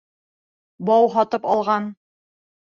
[0.89, 1.87] Бау һатып алған.